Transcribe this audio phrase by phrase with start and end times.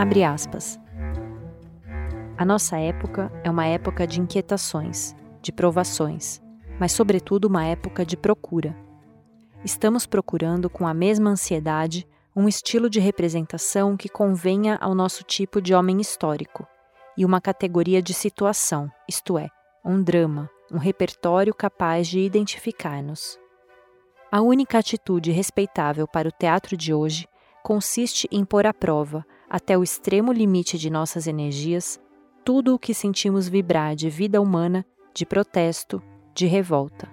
[0.00, 0.80] Abre aspas.
[2.38, 6.40] A nossa época é uma época de inquietações, de provações,
[6.78, 8.74] mas, sobretudo, uma época de procura.
[9.62, 15.60] Estamos procurando com a mesma ansiedade um estilo de representação que convenha ao nosso tipo
[15.60, 16.66] de homem histórico
[17.14, 19.50] e uma categoria de situação, isto é,
[19.84, 23.38] um drama, um repertório capaz de identificar-nos.
[24.32, 27.28] A única atitude respeitável para o teatro de hoje
[27.62, 32.00] consiste em pôr à prova, até o extremo limite de nossas energias,
[32.44, 36.00] tudo o que sentimos vibrar de vida humana, de protesto,
[36.32, 37.08] de revolta.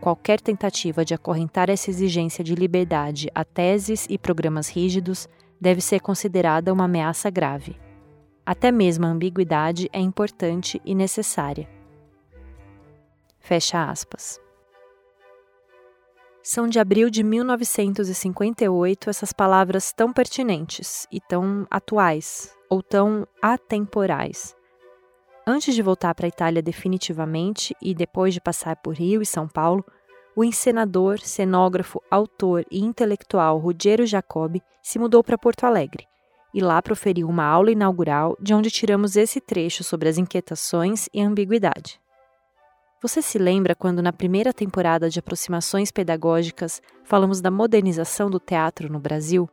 [0.00, 5.28] Qualquer tentativa de acorrentar essa exigência de liberdade a teses e programas rígidos
[5.60, 7.76] deve ser considerada uma ameaça grave.
[8.44, 11.66] Até mesmo a ambiguidade é importante e necessária.
[13.38, 14.43] Fecha aspas.
[16.46, 24.54] São de abril de 1958 essas palavras tão pertinentes e tão atuais, ou tão atemporais.
[25.46, 29.48] Antes de voltar para a Itália definitivamente e depois de passar por Rio e São
[29.48, 29.82] Paulo,
[30.36, 36.06] o encenador, cenógrafo, autor e intelectual Ruggiero Jacobi se mudou para Porto Alegre
[36.52, 41.22] e lá proferiu uma aula inaugural de onde tiramos esse trecho sobre as inquietações e
[41.22, 41.98] ambiguidade.
[43.04, 48.90] Você se lembra quando, na primeira temporada de Aproximações Pedagógicas, falamos da modernização do teatro
[48.90, 49.46] no Brasil?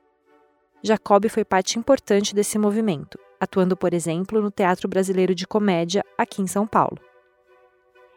[0.81, 6.41] Jacob foi parte importante desse movimento, atuando, por exemplo, no Teatro Brasileiro de Comédia, aqui
[6.41, 6.97] em São Paulo.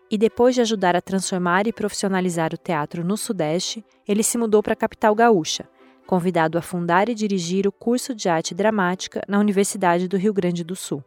[0.09, 4.63] E depois de ajudar a transformar e profissionalizar o teatro no Sudeste, ele se mudou
[4.63, 5.69] para a capital gaúcha,
[6.07, 10.63] convidado a fundar e dirigir o curso de arte dramática na Universidade do Rio Grande
[10.63, 11.03] do Sul.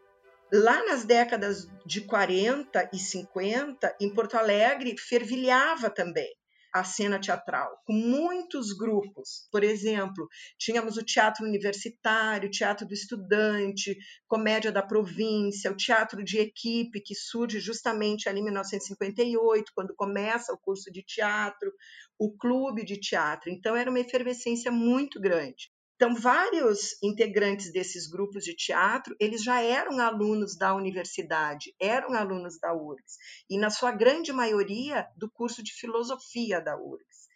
[0.52, 6.34] Lá nas décadas de 40 e 50, em Porto Alegre, fervilhava também
[6.73, 9.48] a cena teatral, com muitos grupos.
[9.52, 10.25] Por exemplo,
[10.58, 17.02] tínhamos o teatro universitário, o teatro do estudante, comédia da província, o teatro de equipe,
[17.02, 21.74] que surge justamente ali em 1958, quando começa o curso de teatro,
[22.18, 23.50] o clube de teatro.
[23.50, 25.72] Então, era uma efervescência muito grande.
[25.97, 32.59] Então, vários integrantes desses grupos de teatro, eles já eram alunos da universidade, eram alunos
[32.59, 33.18] da URGS,
[33.50, 37.28] e na sua grande maioria do curso de filosofia da URGS.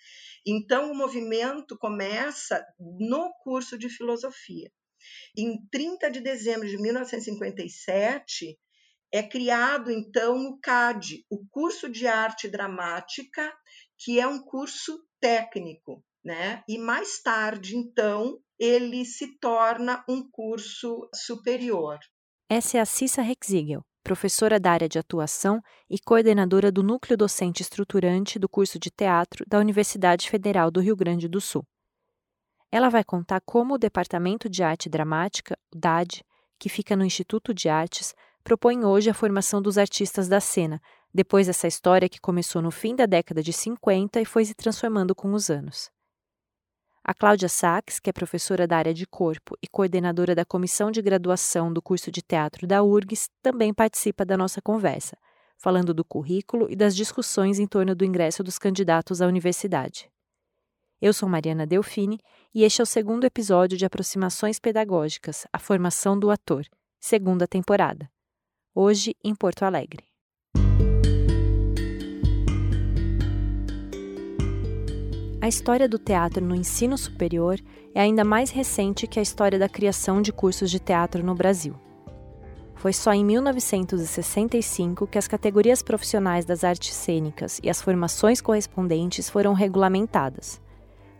[0.45, 4.72] Então, o movimento começa no curso de filosofia.
[5.35, 8.59] Em 30 de dezembro de 1957,
[9.11, 13.51] é criado então o CAD, o curso de arte dramática,
[13.97, 16.63] que é um curso técnico, né?
[16.67, 21.97] E mais tarde, então, ele se torna um curso superior.
[22.49, 27.61] Essa é a Cissa Rexigel, professora da área de atuação e coordenadora do Núcleo Docente
[27.61, 31.65] Estruturante do curso de teatro da Universidade Federal do Rio Grande do Sul.
[32.71, 36.23] Ela vai contar como o Departamento de Arte Dramática, o DAD,
[36.59, 40.81] que fica no Instituto de Artes, propõe hoje a formação dos artistas da cena,
[41.13, 45.13] depois dessa história que começou no fim da década de 50 e foi se transformando
[45.13, 45.89] com os anos.
[47.03, 51.01] A Cláudia Sachs, que é professora da área de corpo e coordenadora da comissão de
[51.01, 55.17] graduação do curso de teatro da URGS, também participa da nossa conversa,
[55.57, 60.11] falando do currículo e das discussões em torno do ingresso dos candidatos à universidade.
[61.01, 62.19] Eu sou Mariana Delfini
[62.53, 66.67] e este é o segundo episódio de Aproximações Pedagógicas A Formação do Ator,
[67.00, 68.07] segunda temporada.
[68.75, 70.10] Hoje em Porto Alegre.
[75.41, 77.59] A história do teatro no ensino superior
[77.96, 81.74] é ainda mais recente que a história da criação de cursos de teatro no Brasil.
[82.75, 89.31] Foi só em 1965 que as categorias profissionais das artes cênicas e as formações correspondentes
[89.31, 90.62] foram regulamentadas.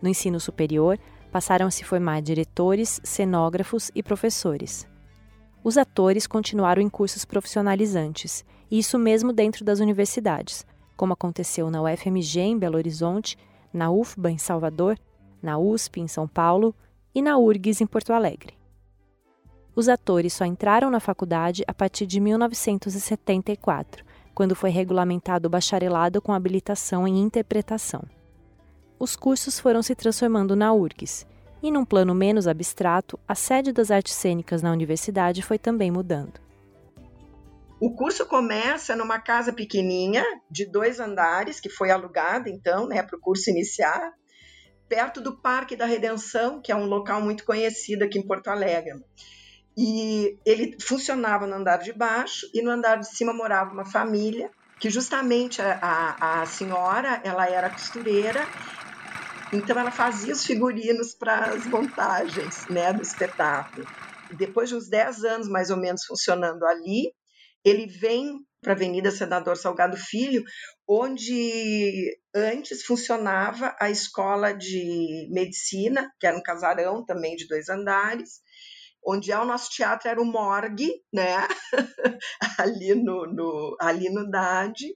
[0.00, 1.00] No ensino superior,
[1.32, 4.86] passaram a se formar diretores, cenógrafos e professores.
[5.64, 10.64] Os atores continuaram em cursos profissionalizantes, e isso mesmo dentro das universidades,
[10.96, 13.36] como aconteceu na UFMG em Belo Horizonte
[13.72, 14.98] na UFBA em Salvador,
[15.42, 16.74] na USP em São Paulo
[17.14, 18.54] e na URGS em Porto Alegre.
[19.74, 24.04] Os atores só entraram na faculdade a partir de 1974,
[24.34, 28.02] quando foi regulamentado o bacharelado com habilitação em interpretação.
[28.98, 31.26] Os cursos foram se transformando na URGS,
[31.62, 36.40] e num plano menos abstrato, a sede das artes cênicas na universidade foi também mudando.
[37.82, 43.16] O curso começa numa casa pequenininha, de dois andares, que foi alugada, então, né, para
[43.16, 44.12] o curso iniciar,
[44.88, 49.04] perto do Parque da Redenção, que é um local muito conhecido aqui em Porto Alegre.
[49.76, 54.48] E ele funcionava no andar de baixo e no andar de cima morava uma família
[54.78, 58.46] que justamente a, a, a senhora ela era costureira
[59.52, 63.84] então ela fazia os figurinos para as montagens né, do espetáculo.
[64.30, 67.12] depois de uns 10 anos mais ou menos funcionando ali,
[67.64, 70.44] ele vem para a Avenida Senador Salgado Filho,
[70.88, 78.40] onde antes funcionava a escola de medicina, que era um casarão também de dois andares,
[79.04, 81.36] onde é o nosso teatro era o morgue, né?
[82.58, 84.94] ali no, no ali no DAD.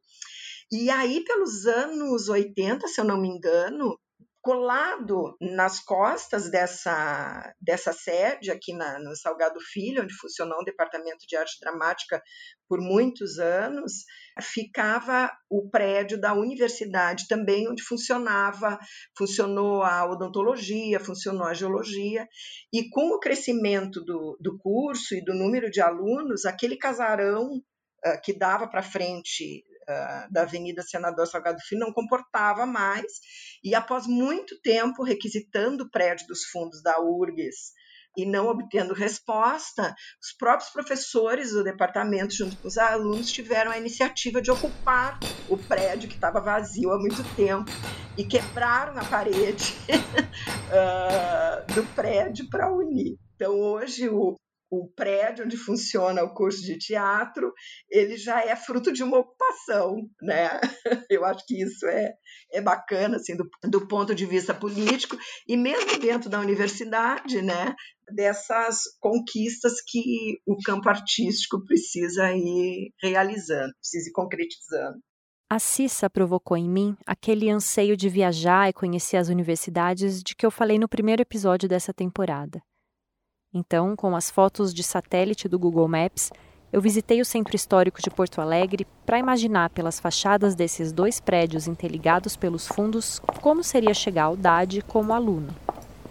[0.71, 3.99] E aí, pelos anos 80, se eu não me engano,
[4.47, 11.27] colado nas costas dessa, dessa sede aqui na, no Salgado Filho, onde funcionou um departamento
[11.27, 12.23] de arte dramática
[12.69, 14.05] por muitos anos,
[14.41, 18.79] ficava o prédio da universidade também, onde funcionava,
[19.19, 22.25] funcionou a odontologia, funcionou a geologia,
[22.73, 27.61] e com o crescimento do, do curso e do número de alunos, aquele casarão
[28.07, 33.21] uh, que dava para frente uh, da Avenida Senador Salgado Filho não comportava mais,
[33.63, 37.73] e após muito tempo requisitando o prédio dos fundos da URGS
[38.17, 43.79] e não obtendo resposta, os próprios professores do departamento, junto com os alunos, tiveram a
[43.79, 47.71] iniciativa de ocupar o prédio que estava vazio há muito tempo
[48.17, 49.75] e quebraram a parede
[50.73, 53.19] uh, do prédio para unir.
[53.35, 54.35] Então, hoje, o,
[54.71, 57.53] o prédio onde funciona o curso de teatro,
[57.91, 60.61] ele já é fruto de uma ocupação, né?
[61.11, 62.15] Eu acho que isso é,
[62.53, 65.17] é bacana, assim, do, do ponto de vista político,
[65.47, 67.75] e mesmo dentro da universidade, né?
[68.15, 74.99] Dessas conquistas que o campo artístico precisa ir realizando, precisa ir concretizando.
[75.49, 80.45] A Cissa provocou em mim aquele anseio de viajar e conhecer as universidades de que
[80.45, 82.61] eu falei no primeiro episódio dessa temporada.
[83.59, 86.31] Então, com as fotos de satélite do Google Maps,
[86.71, 91.67] eu visitei o Centro Histórico de Porto Alegre para imaginar pelas fachadas desses dois prédios
[91.67, 95.49] interligados pelos fundos como seria chegar ao DAD como aluno.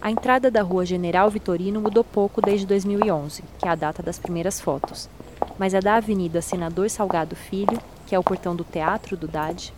[0.02, 4.18] A entrada da Rua General Vitorino mudou pouco desde 2011, que é a data das
[4.18, 5.08] primeiras fotos,
[5.56, 9.72] mas a da Avenida Senador Salgado Filho, que é o portão do teatro do DAD,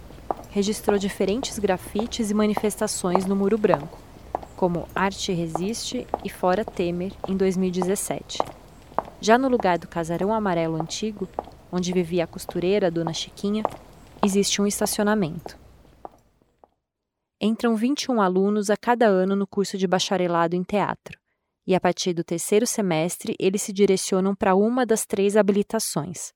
[0.49, 4.07] registrou diferentes grafites e manifestações no Muro Branco
[4.58, 8.38] como Arte Resiste e Fora Temer, em 2017.
[9.20, 11.28] Já no lugar do casarão amarelo antigo,
[11.70, 13.62] onde vivia a costureira Dona Chiquinha,
[14.20, 15.56] existe um estacionamento.
[17.40, 21.16] Entram 21 alunos a cada ano no curso de bacharelado em teatro,
[21.64, 26.32] e a partir do terceiro semestre eles se direcionam para uma das três habilitações.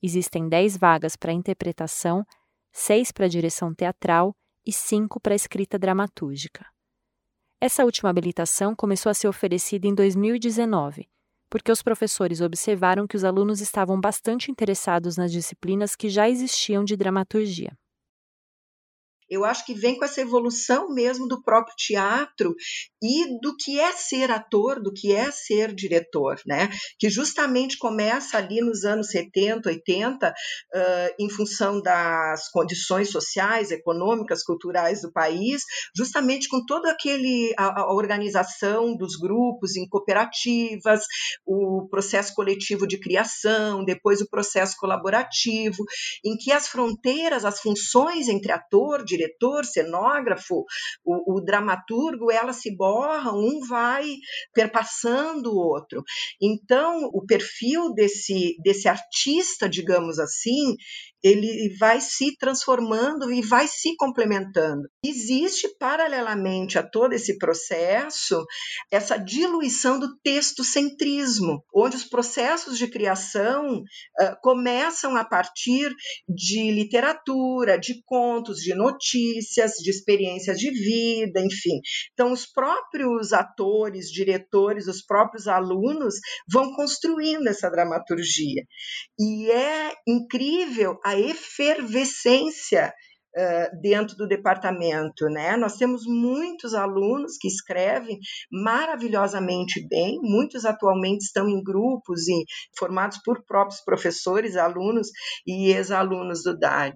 [0.00, 2.24] Existem 10 vagas para interpretação,
[2.72, 4.32] 6 para direção teatral
[4.64, 6.72] e 5 para escrita dramatúrgica.
[7.66, 11.08] Essa última habilitação começou a ser oferecida em 2019,
[11.48, 16.84] porque os professores observaram que os alunos estavam bastante interessados nas disciplinas que já existiam
[16.84, 17.72] de dramaturgia.
[19.34, 22.54] Eu acho que vem com essa evolução mesmo do próprio teatro
[23.02, 26.70] e do que é ser ator, do que é ser diretor, né?
[26.98, 34.42] Que justamente começa ali nos anos 70, 80, uh, em função das condições sociais, econômicas,
[34.42, 35.62] culturais do país,
[35.94, 41.04] justamente com toda aquele a, a organização dos grupos em cooperativas,
[41.44, 45.84] o processo coletivo de criação, depois o processo colaborativo,
[46.24, 49.23] em que as fronteiras, as funções entre ator, diretor,
[49.64, 50.64] cenógrafo,
[51.04, 54.14] o, o dramaturgo, elas se borram, um vai
[54.52, 56.02] perpassando o outro.
[56.40, 60.76] Então, o perfil desse, desse artista, digamos assim,
[61.24, 64.82] ele vai se transformando e vai se complementando.
[65.02, 68.44] Existe, paralelamente a todo esse processo,
[68.92, 75.90] essa diluição do textocentrismo, onde os processos de criação uh, começam a partir
[76.28, 81.80] de literatura, de contos, de notícias, de experiências de vida, enfim.
[82.12, 86.16] Então, os próprios atores, diretores, os próprios alunos
[86.52, 88.62] vão construindo essa dramaturgia.
[89.18, 92.92] E é incrível a efervescência uh,
[93.80, 95.56] dentro do departamento, né?
[95.56, 98.18] Nós temos muitos alunos que escrevem
[98.50, 102.44] maravilhosamente bem, muitos atualmente estão em grupos e
[102.78, 105.08] formados por próprios professores, alunos
[105.46, 106.94] e ex-alunos do DAD.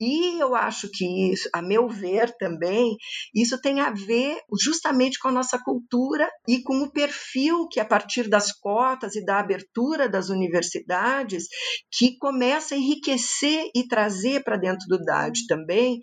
[0.00, 2.96] E eu acho que isso, a meu ver também,
[3.34, 7.84] isso tem a ver justamente com a nossa cultura e com o perfil que a
[7.84, 11.44] partir das cotas e da abertura das universidades
[11.96, 16.00] que começa a enriquecer e trazer para dentro do DAD também também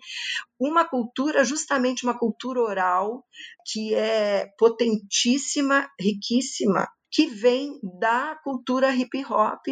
[0.58, 3.24] uma cultura, justamente uma cultura oral,
[3.66, 9.62] que é potentíssima, riquíssima, que vem da cultura hip hop,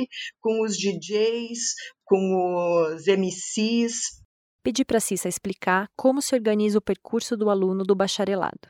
[0.41, 4.21] com os DJs, com os MCs.
[4.63, 8.69] Pedi para Cissa explicar como se organiza o percurso do aluno do bacharelado.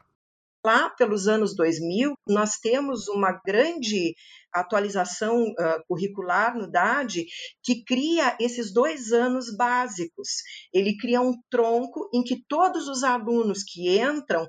[0.65, 4.15] Lá pelos anos 2000, nós temos uma grande
[4.53, 7.25] atualização uh, curricular no DAD
[7.65, 10.29] que cria esses dois anos básicos.
[10.73, 14.47] Ele cria um tronco em que todos os alunos que entram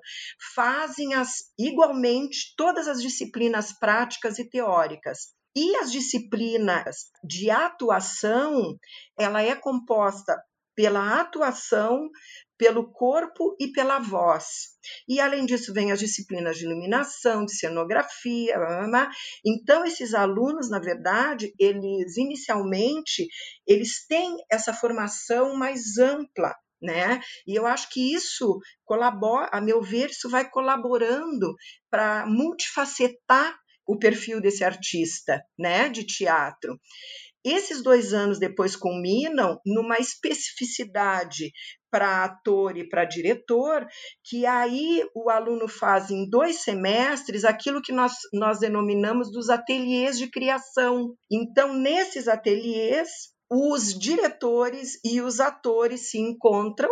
[0.54, 5.34] fazem as, igualmente todas as disciplinas práticas e teóricas.
[5.56, 8.78] E as disciplinas de atuação,
[9.18, 10.36] ela é composta
[10.76, 12.10] pela atuação,
[12.58, 14.74] pelo corpo e pela voz.
[15.08, 19.12] E além disso, vem as disciplinas de iluminação, de cenografia, blá, blá, blá.
[19.46, 23.28] então esses alunos, na verdade, eles inicialmente
[23.66, 27.22] eles têm essa formação mais ampla, né?
[27.48, 31.56] E eu acho que isso colabora, a meu ver, isso vai colaborando
[31.90, 36.80] para multifacetar o perfil desse artista, né, de teatro.
[37.44, 41.52] Esses dois anos depois culminam numa especificidade
[41.92, 43.86] para ator e para diretor,
[44.24, 50.18] que aí o aluno faz em dois semestres aquilo que nós, nós denominamos dos ateliês
[50.18, 51.14] de criação.
[51.32, 53.10] Então, nesses ateliês,
[53.52, 56.90] os diretores e os atores se encontram.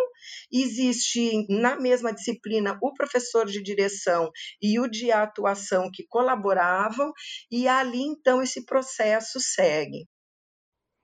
[0.51, 4.29] Existe na mesma disciplina o professor de direção
[4.61, 7.11] e o de atuação que colaboravam,
[7.49, 10.05] e ali então esse processo segue.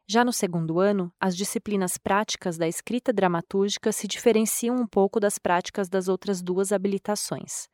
[0.10, 5.38] Já no segundo ano, as disciplinas práticas da escrita dramatúrgica se diferenciam um pouco das
[5.38, 7.68] práticas das outras duas habilitações.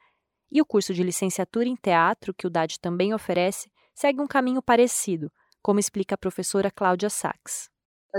[0.52, 4.64] E o curso de licenciatura em teatro, que o DAD também oferece, segue um caminho
[4.64, 7.70] parecido, como explica a professora Cláudia Sachs.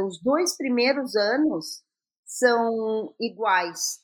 [0.06, 1.82] Os dois primeiros anos
[2.24, 3.98] são iguais,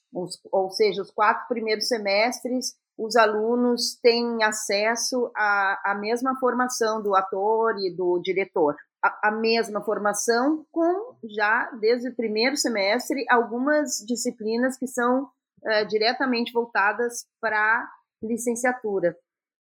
[0.51, 7.15] ou seja, os quatro primeiros semestres os alunos têm acesso à, à mesma formação do
[7.15, 14.77] ator e do diretor a, mesma formação, com já desde o primeiro semestre algumas disciplinas
[14.79, 17.89] que são uh, diretamente voltadas para
[18.23, 19.17] licenciatura.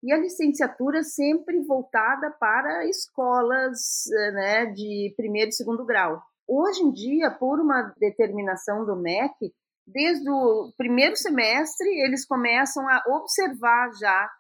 [0.03, 6.23] E a licenciatura sempre voltada para escolas né, de primeiro e segundo grau.
[6.47, 9.53] Hoje em dia, por uma determinação do MEC,
[9.87, 14.31] desde o primeiro semestre, eles começam a observar já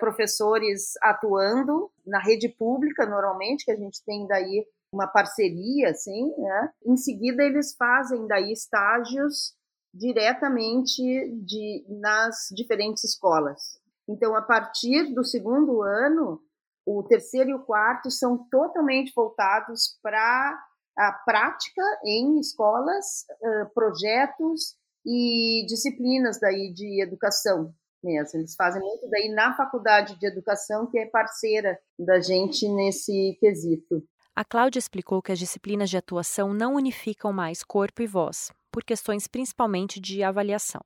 [0.00, 6.72] professores atuando na rede pública, normalmente, que a gente tem daí uma parceria, assim, né?
[6.84, 9.54] Em seguida, eles fazem daí estágios
[9.94, 11.02] diretamente
[11.44, 13.78] de, nas diferentes escolas.
[14.08, 16.40] Então, a partir do segundo ano,
[16.86, 20.58] o terceiro e o quarto são totalmente voltados para
[20.96, 23.26] a prática em escolas,
[23.74, 24.74] projetos
[25.06, 28.40] e disciplinas daí de educação mesmo.
[28.40, 34.02] Eles fazem muito daí na faculdade de educação, que é parceira da gente nesse quesito.
[34.34, 38.84] A Cláudia explicou que as disciplinas de atuação não unificam mais corpo e voz, por
[38.84, 40.80] questões principalmente de avaliação.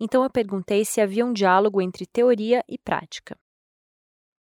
[0.00, 3.36] Então eu perguntei se havia um diálogo entre teoria e prática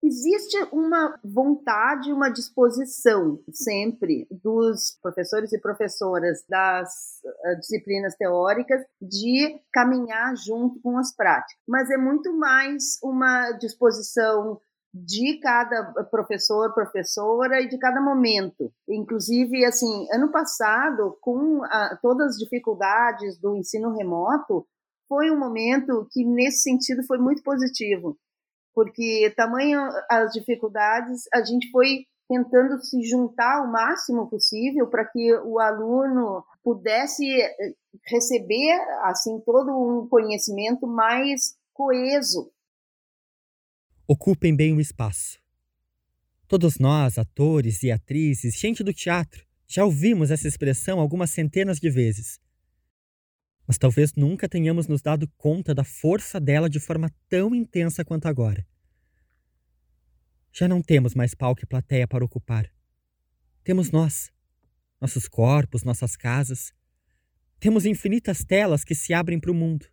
[0.07, 9.61] existe uma vontade, uma disposição sempre dos professores e professoras das uh, disciplinas teóricas de
[9.73, 14.61] caminhar junto com as práticas, mas é muito mais uma disposição
[14.95, 18.73] de cada professor, professora e de cada momento.
[18.89, 24.67] Inclusive, assim, ano passado, com a, todas as dificuldades do ensino remoto,
[25.07, 28.17] foi um momento que, nesse sentido, foi muito positivo
[28.77, 29.81] porque tamanho
[30.11, 36.45] as dificuldades, a gente foi tentando se juntar o máximo possível para que o aluno
[36.63, 37.75] pudesse eh,
[38.07, 42.53] receber assim todo um conhecimento mais coeso.
[44.07, 45.39] Ocupem bem o espaço.
[46.47, 51.89] Todos nós, atores e atrizes, gente do teatro, já ouvimos essa expressão algumas centenas de
[51.89, 52.39] vezes.
[53.67, 58.27] Mas talvez nunca tenhamos nos dado conta da força dela de forma tão intensa quanto
[58.27, 58.67] agora.
[60.53, 62.73] Já não temos mais palco e plateia para ocupar.
[63.65, 64.31] Temos nós,
[65.01, 66.73] nossos corpos, nossas casas.
[67.59, 69.87] Temos infinitas telas que se abrem para o mundo.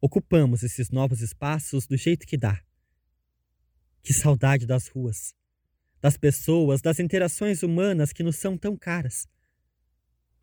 [0.00, 2.60] Ocupamos esses novos espaços do jeito que dá.
[4.02, 5.34] Que saudade das ruas,
[6.00, 9.28] das pessoas, das interações humanas que nos são tão caras.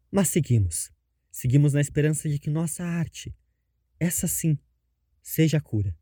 [0.09, 0.94] Mas seguimos.
[1.35, 3.35] Seguimos na esperança de que nossa arte,
[3.99, 4.57] essa sim,
[5.21, 5.93] seja a cura.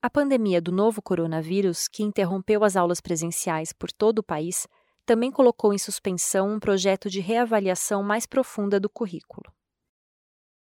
[0.00, 4.68] A pandemia do novo coronavírus, que interrompeu as aulas presenciais por todo o país,
[5.04, 9.52] também colocou em suspensão um projeto de reavaliação mais profunda do currículo.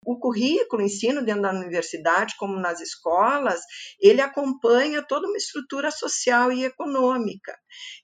[0.09, 3.61] O currículo, ensino dentro da universidade, como nas escolas,
[4.01, 7.55] ele acompanha toda uma estrutura social e econômica.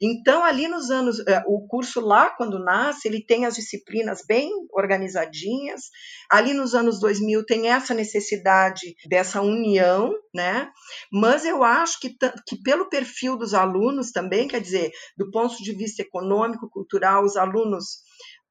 [0.02, 4.50] Então, ali nos anos, eh, o curso lá, quando nasce, ele tem as disciplinas bem
[4.72, 5.84] organizadinhas.
[6.30, 10.70] Ali nos anos 2000 tem essa necessidade dessa união, né?
[11.10, 12.14] Mas eu acho que,
[12.46, 17.36] que pelo perfil dos alunos também, quer dizer, do ponto de vista econômico, cultural, os
[17.36, 18.04] alunos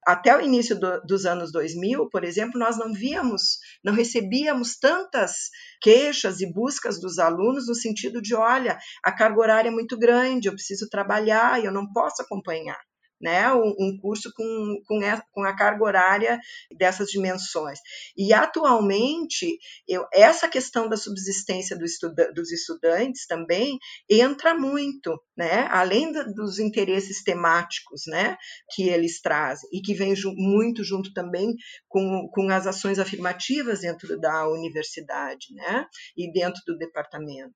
[0.06, 5.50] até o início do, dos anos 2000, por exemplo, nós não víamos, não recebíamos tantas
[5.82, 10.48] queixas e buscas dos alunos no sentido de, olha, a carga horária é muito grande,
[10.48, 12.80] eu preciso trabalhar eu não posso acompanhar
[13.24, 16.39] né, um, curso com, com, a, com a carga horária
[16.77, 17.80] dessas dimensões.
[18.18, 25.68] E atualmente, eu, essa questão da subsistência do estuda, dos estudantes também entra muito, né,
[25.72, 28.36] além do, dos interesses temáticos né,
[28.75, 31.56] que eles trazem, e que vem ju, muito junto também
[31.88, 35.88] com, com as ações afirmativas dentro da universidade né,
[36.18, 37.56] e dentro do departamento.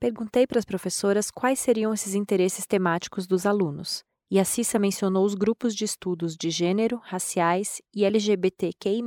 [0.00, 5.24] Perguntei para as professoras quais seriam esses interesses temáticos dos alunos e a Cissa mencionou
[5.24, 9.02] os grupos de estudos de gênero, raciais e LGBTQI,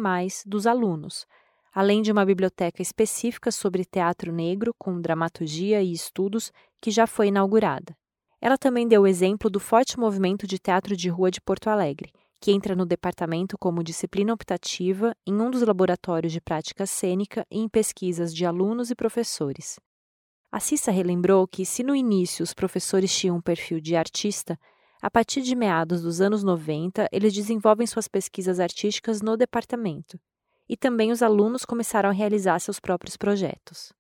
[0.46, 1.26] dos alunos,
[1.74, 6.52] além de uma biblioteca específica sobre teatro negro com dramaturgia e estudos
[6.82, 7.96] que já foi inaugurada.
[8.42, 12.12] Ela também deu o exemplo do forte movimento de teatro de rua de Porto Alegre,
[12.42, 17.60] que entra no departamento como disciplina optativa em um dos laboratórios de prática cênica e
[17.60, 19.80] em pesquisas de alunos e professores.
[20.52, 24.60] A Cissa relembrou que, se no início os professores tinham um perfil de artista,
[25.04, 30.18] a partir de meados dos anos 90, eles desenvolvem suas pesquisas artísticas no departamento.
[30.70, 33.92] E também os alunos começaram a realizar seus próprios projetos.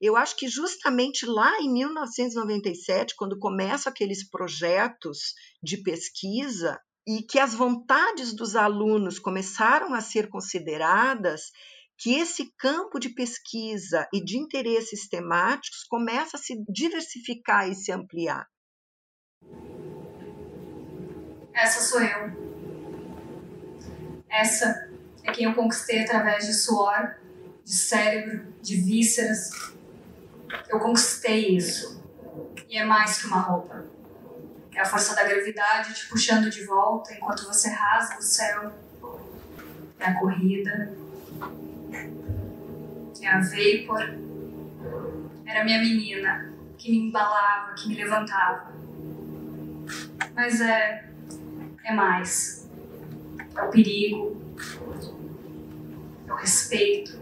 [0.00, 7.38] Eu acho que justamente lá em 1997, quando começam aqueles projetos de pesquisa e que
[7.38, 11.52] as vontades dos alunos começaram a ser consideradas,
[11.96, 17.92] que esse campo de pesquisa e de interesses temáticos começa a se diversificar e se
[17.92, 18.44] ampliar.
[21.58, 22.30] Essa sou eu.
[24.30, 24.88] Essa
[25.24, 27.16] é quem eu conquistei através de suor,
[27.64, 29.50] de cérebro, de vísceras.
[30.68, 32.00] Eu conquistei isso.
[32.68, 33.84] E é mais que uma roupa.
[34.72, 38.72] É a força da gravidade te puxando de volta enquanto você rasga o céu.
[39.98, 40.92] É a corrida.
[43.20, 44.16] É a vapor.
[45.44, 48.72] Era minha menina que me embalava, que me levantava.
[50.36, 51.07] Mas é
[51.88, 52.68] é mais.
[53.56, 54.36] É o perigo,
[56.26, 57.18] é o respeito.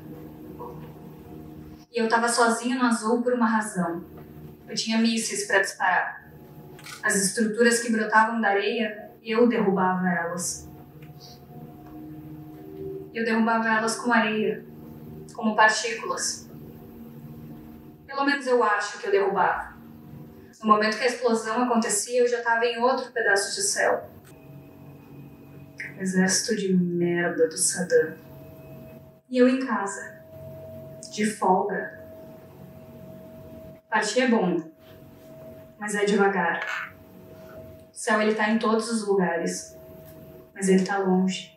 [1.90, 4.04] E eu estava sozinha no azul por uma razão.
[4.68, 6.30] Eu tinha mísseis para disparar.
[7.02, 10.68] As estruturas que brotavam da areia, eu derrubava elas.
[13.14, 14.66] Eu derrubava elas com areia,
[15.32, 16.50] como partículas.
[18.06, 19.74] Pelo menos eu acho que eu derrubava.
[20.60, 24.15] No momento que a explosão acontecia, eu já estava em outro pedaço de céu
[25.98, 28.16] exército de merda do Saddam.
[29.28, 30.22] E eu em casa,
[31.12, 32.04] de folga.
[33.88, 34.70] Partir é bom,
[35.78, 36.94] mas é devagar.
[37.90, 39.76] O céu ele tá em todos os lugares,
[40.54, 41.56] mas ele tá longe.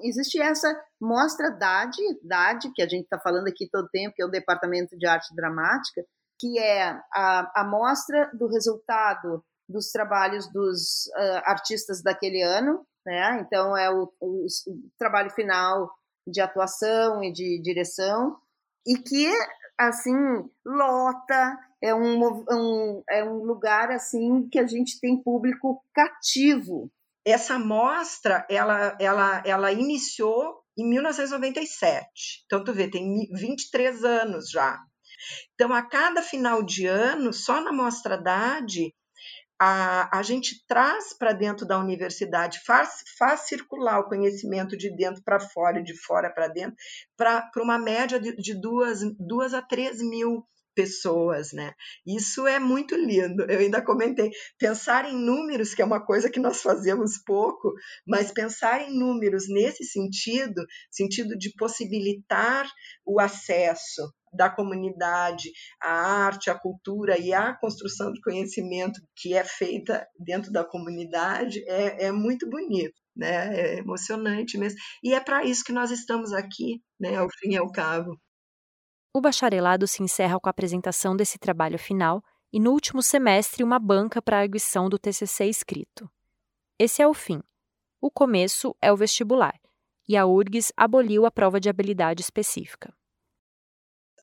[0.00, 0.68] Existe essa
[1.00, 4.96] mostra DAD, DAD, que a gente está falando aqui todo tempo, que é o Departamento
[4.96, 6.04] de Arte Dramática,
[6.38, 13.40] que é a, a mostra do resultado dos trabalhos dos uh, artistas daquele ano, né?
[13.40, 15.90] Então é o, o, o, trabalho final
[16.26, 18.36] de atuação e de direção
[18.86, 19.30] e que
[19.78, 20.14] assim
[20.64, 26.90] lota é um, um, é um lugar assim que a gente tem público cativo.
[27.26, 32.44] Essa mostra ela ela ela iniciou em 1997.
[32.46, 34.78] Então tu vê, tem 23 anos já.
[35.54, 38.94] Então a cada final de ano, só na Mostra DAD,
[39.58, 45.22] a, a gente traz para dentro da universidade, faz, faz circular o conhecimento de dentro
[45.22, 46.76] para fora e de fora para dentro,
[47.16, 50.46] para uma média de, de duas, duas a três mil
[50.78, 51.72] pessoas, né?
[52.06, 53.42] Isso é muito lindo.
[53.50, 57.74] Eu ainda comentei, pensar em números, que é uma coisa que nós fazemos pouco,
[58.06, 62.64] mas pensar em números nesse sentido, sentido de possibilitar
[63.04, 65.50] o acesso da comunidade,
[65.82, 71.58] a arte, a cultura e a construção de conhecimento que é feita dentro da comunidade
[71.66, 72.94] é, é muito bonito.
[73.16, 73.60] Né?
[73.60, 74.78] É emocionante mesmo.
[75.02, 77.16] E é para isso que nós estamos aqui, né?
[77.16, 78.16] ao fim e ao cabo.
[79.14, 83.78] O bacharelado se encerra com a apresentação desse trabalho final e, no último semestre, uma
[83.78, 86.10] banca para a arguição do TCC escrito.
[86.78, 87.40] Esse é o fim.
[88.00, 89.58] O começo é o vestibular,
[90.08, 92.94] e a URGS aboliu a prova de habilidade específica.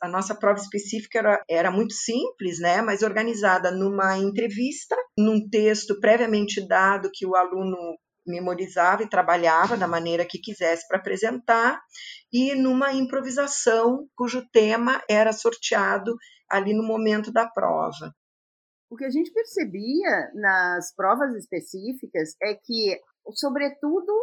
[0.01, 5.99] A nossa prova específica era, era muito simples, né, mas organizada numa entrevista, num texto
[5.99, 11.81] previamente dado que o aluno memorizava e trabalhava da maneira que quisesse para apresentar,
[12.31, 16.15] e numa improvisação cujo tema era sorteado
[16.49, 18.13] ali no momento da prova.
[18.89, 22.99] O que a gente percebia nas provas específicas é que,
[23.33, 24.13] sobretudo,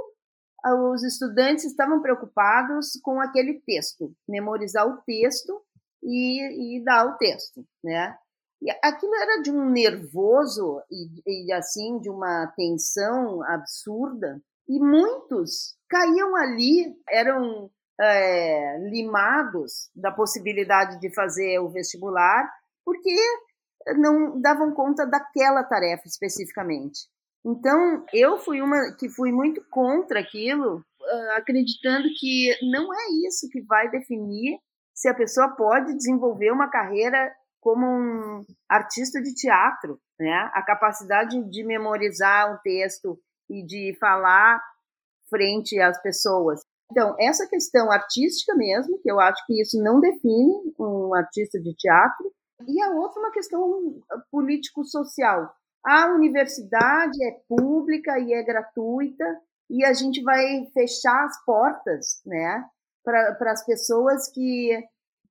[0.92, 5.60] os estudantes estavam preocupados com aquele texto, memorizar o texto
[6.02, 8.16] e, e dar o texto, né?
[8.62, 15.76] E aquilo era de um nervoso e, e assim de uma tensão absurda e muitos
[15.88, 17.68] caíam ali, eram
[18.00, 22.48] é, limados da possibilidade de fazer o vestibular
[22.84, 23.14] porque
[23.98, 27.08] não davam conta daquela tarefa especificamente.
[27.44, 30.84] Então, eu fui uma que fui muito contra aquilo,
[31.36, 34.60] acreditando que não é isso que vai definir
[34.94, 40.50] se a pessoa pode desenvolver uma carreira como um artista de teatro, né?
[40.52, 43.16] A capacidade de memorizar um texto
[43.48, 44.60] e de falar
[45.30, 46.60] frente às pessoas.
[46.90, 51.72] Então, essa questão artística mesmo, que eu acho que isso não define um artista de
[51.74, 52.30] teatro,
[52.68, 55.54] e a outra uma questão político-social.
[55.84, 59.24] A universidade é pública e é gratuita
[59.70, 62.64] e a gente vai fechar as portas, né,
[63.04, 64.78] para as pessoas que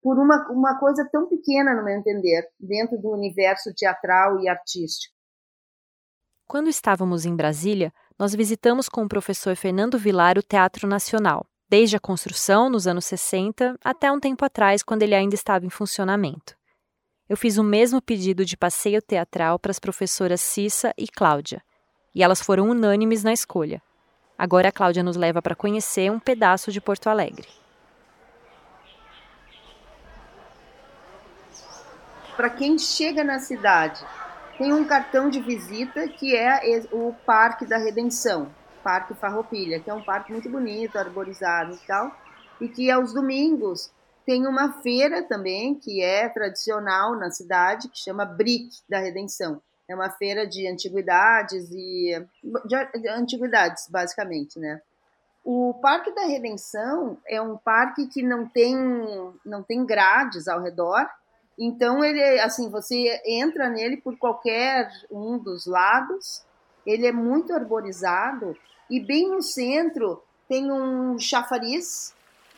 [0.01, 5.13] por uma, uma coisa tão pequena, no meu entender, dentro do universo teatral e artístico.
[6.47, 11.95] Quando estávamos em Brasília, nós visitamos com o professor Fernando Vilar o Teatro Nacional, desde
[11.95, 16.55] a construção nos anos 60 até um tempo atrás, quando ele ainda estava em funcionamento.
[17.29, 21.63] Eu fiz o mesmo pedido de passeio teatral para as professoras Cissa e Cláudia,
[22.13, 23.81] e elas foram unânimes na escolha.
[24.37, 27.47] Agora a Cláudia nos leva para conhecer um pedaço de Porto Alegre.
[32.41, 34.03] Para quem chega na cidade,
[34.57, 38.51] tem um cartão de visita que é o Parque da Redenção,
[38.83, 42.11] Parque Farroupilha, que é um parque muito bonito, arborizado e tal,
[42.59, 43.91] e que aos domingos
[44.25, 49.61] tem uma feira também, que é tradicional na cidade, que chama Brick da Redenção.
[49.87, 52.25] É uma feira de antiguidades e
[52.99, 54.81] de antiguidades, basicamente, né?
[55.43, 58.75] O Parque da Redenção é um parque que não tem
[59.45, 61.07] não tem grades ao redor,
[61.57, 66.43] então ele assim você entra nele por qualquer um dos lados.
[66.85, 68.57] Ele é muito arborizado
[68.89, 72.13] e bem no centro tem um chafariz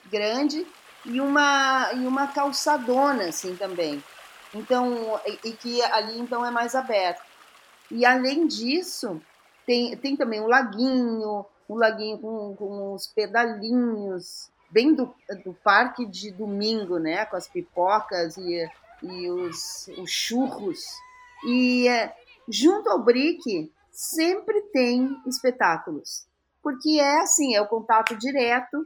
[0.10, 0.66] grande
[1.06, 4.04] e uma, e uma calçadona, assim, também.
[4.54, 7.22] Então, e, e que ali, então, é mais aberto.
[7.92, 9.22] E, além disso,
[9.66, 16.06] tem, tem também um laguinho, um laguinho com, com os pedalinhos, bem do, do parque
[16.06, 17.26] de domingo, né?
[17.26, 18.70] Com as pipocas e,
[19.04, 20.84] e os, os churros.
[21.46, 22.16] E é,
[22.48, 26.26] junto ao Brick sempre tem espetáculos,
[26.62, 28.86] porque é assim, é o contato direto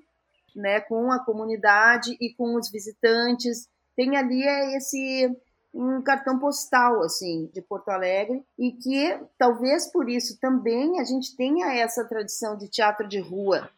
[0.56, 3.70] né, com a comunidade e com os visitantes.
[3.96, 5.32] Tem ali é esse
[5.74, 11.36] um cartão postal assim de Porto Alegre e que talvez por isso também a gente
[11.36, 13.70] tenha essa tradição de teatro de rua,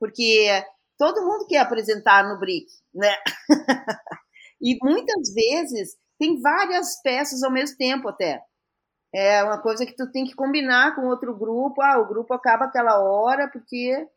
[0.00, 0.48] porque
[0.98, 3.14] todo mundo quer apresentar no Brick, né?
[4.64, 8.40] e muitas vezes tem várias peças ao mesmo tempo até.
[9.14, 11.82] É uma coisa que tu tem que combinar com outro grupo.
[11.82, 14.08] Ah, o grupo acaba aquela hora porque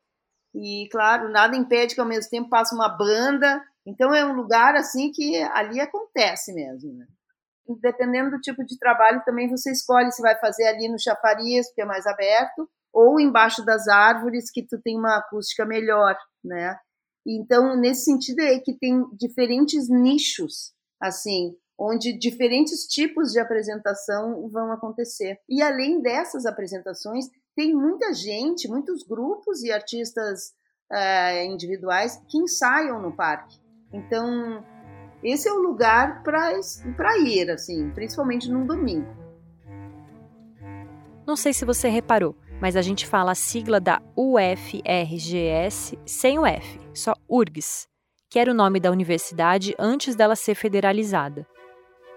[0.55, 3.61] e, claro, nada impede que ao mesmo tempo passe uma banda.
[3.85, 6.93] Então é um lugar assim que ali acontece mesmo.
[6.93, 7.05] Né?
[7.81, 11.81] Dependendo do tipo de trabalho, também você escolhe se vai fazer ali no chafariz, porque
[11.81, 16.77] é mais aberto, ou embaixo das árvores, que tu tem uma acústica melhor, né?
[17.27, 24.71] Então, nesse sentido é que tem diferentes nichos, assim, onde diferentes tipos de apresentação vão
[24.71, 25.37] acontecer.
[25.49, 30.53] E além dessas apresentações, tem muita gente, muitos grupos e artistas
[30.91, 33.59] uh, individuais que ensaiam no parque.
[33.91, 34.63] Então,
[35.21, 39.07] esse é o lugar para ir, assim, principalmente num domingo.
[41.25, 46.45] Não sei se você reparou, mas a gente fala a sigla da UFRGS sem o
[46.45, 47.87] F, só URGS,
[48.29, 51.47] que era o nome da universidade antes dela ser federalizada.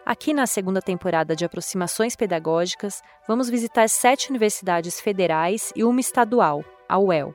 [0.04, 6.64] Aqui na segunda temporada de Aproximações Pedagógicas, vamos visitar sete universidades federais e uma estadual,
[6.88, 7.34] a UEL.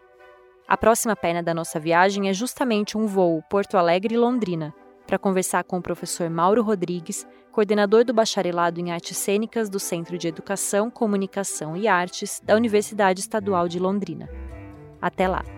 [0.67, 4.73] A próxima perna da nossa viagem é justamente um voo Porto Alegre-Londrina,
[5.05, 10.17] para conversar com o professor Mauro Rodrigues, coordenador do bacharelado em Artes Cênicas do Centro
[10.17, 14.27] de Educação, Comunicação e Artes da Universidade Estadual de Londrina.
[15.01, 15.54] Até lá!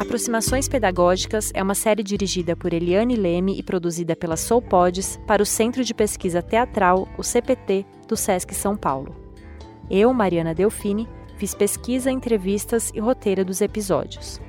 [0.00, 5.46] Aproximações Pedagógicas é uma série dirigida por Eliane Leme e produzida pela Soulpods para o
[5.46, 9.14] Centro de Pesquisa Teatral, o CPT, do SESC São Paulo.
[9.90, 14.40] Eu, Mariana Delfini, fiz pesquisa, entrevistas e roteiro dos episódios.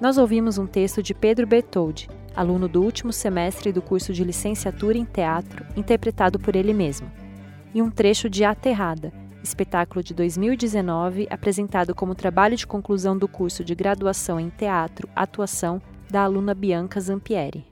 [0.00, 4.98] Nós ouvimos um texto de Pedro Bertoldi, aluno do último semestre do curso de licenciatura
[4.98, 7.08] em teatro, interpretado por ele mesmo,
[7.72, 9.12] e um trecho de Aterrada,
[9.44, 15.80] espetáculo de 2019 apresentado como trabalho de conclusão do curso de graduação em teatro atuação
[16.10, 17.66] da aluna Bianca Zampieri.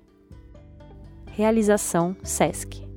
[1.32, 2.91] Realização SESC.